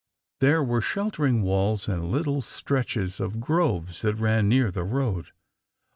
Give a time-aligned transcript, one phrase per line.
[0.39, 5.27] There were sheltering walls and little stretches of groves that ran near the road.